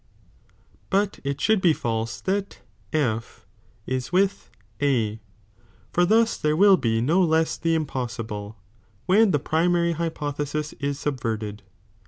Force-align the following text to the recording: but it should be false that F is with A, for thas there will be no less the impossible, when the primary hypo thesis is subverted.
but 0.89 1.19
it 1.23 1.39
should 1.39 1.61
be 1.61 1.73
false 1.73 2.21
that 2.21 2.61
F 2.91 3.45
is 3.85 4.11
with 4.11 4.49
A, 4.81 5.19
for 5.93 6.07
thas 6.07 6.39
there 6.39 6.55
will 6.55 6.75
be 6.75 7.01
no 7.01 7.21
less 7.21 7.55
the 7.55 7.75
impossible, 7.75 8.57
when 9.05 9.29
the 9.29 9.37
primary 9.37 9.91
hypo 9.91 10.31
thesis 10.31 10.73
is 10.79 10.97
subverted. 10.97 11.61